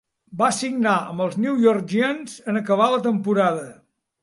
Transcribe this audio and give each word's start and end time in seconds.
Va 0.37 0.47
signar 0.59 0.93
amb 1.09 1.25
els 1.25 1.37
New 1.43 1.59
York 1.65 1.85
Giants 1.93 2.41
en 2.55 2.59
acabar 2.65 2.91
la 2.95 3.03
temporada. 3.11 3.71